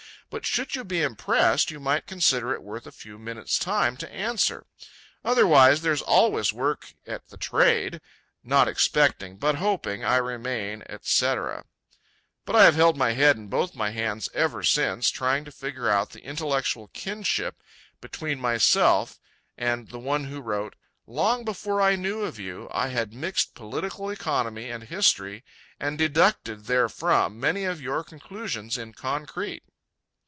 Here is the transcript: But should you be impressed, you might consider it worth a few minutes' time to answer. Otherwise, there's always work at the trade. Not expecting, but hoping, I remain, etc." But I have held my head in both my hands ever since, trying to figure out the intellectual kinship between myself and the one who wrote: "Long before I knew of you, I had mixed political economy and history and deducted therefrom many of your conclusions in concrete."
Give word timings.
But 0.31 0.45
should 0.45 0.75
you 0.77 0.85
be 0.85 1.03
impressed, 1.03 1.71
you 1.71 1.81
might 1.81 2.07
consider 2.07 2.53
it 2.53 2.63
worth 2.63 2.87
a 2.87 2.91
few 2.93 3.19
minutes' 3.19 3.59
time 3.59 3.97
to 3.97 4.09
answer. 4.09 4.65
Otherwise, 5.25 5.81
there's 5.81 6.01
always 6.01 6.53
work 6.53 6.93
at 7.05 7.27
the 7.27 7.35
trade. 7.35 7.99
Not 8.41 8.69
expecting, 8.69 9.35
but 9.35 9.55
hoping, 9.55 10.05
I 10.05 10.15
remain, 10.15 10.83
etc." 10.87 11.65
But 12.45 12.55
I 12.55 12.63
have 12.63 12.75
held 12.75 12.95
my 12.95 13.11
head 13.11 13.35
in 13.35 13.47
both 13.49 13.75
my 13.75 13.89
hands 13.89 14.29
ever 14.33 14.63
since, 14.63 15.09
trying 15.09 15.43
to 15.43 15.51
figure 15.51 15.89
out 15.89 16.11
the 16.11 16.23
intellectual 16.23 16.87
kinship 16.93 17.61
between 17.99 18.39
myself 18.39 19.19
and 19.57 19.89
the 19.89 19.99
one 19.99 20.23
who 20.23 20.39
wrote: 20.39 20.77
"Long 21.05 21.43
before 21.43 21.81
I 21.81 21.97
knew 21.97 22.21
of 22.21 22.39
you, 22.39 22.69
I 22.71 22.87
had 22.87 23.13
mixed 23.13 23.53
political 23.53 24.09
economy 24.09 24.69
and 24.69 24.85
history 24.85 25.43
and 25.77 25.97
deducted 25.97 26.67
therefrom 26.67 27.37
many 27.37 27.65
of 27.65 27.81
your 27.81 28.01
conclusions 28.01 28.77
in 28.77 28.93
concrete." 28.93 29.63